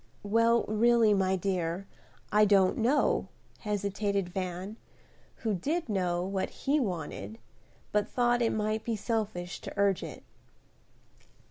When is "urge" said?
9.77-10.01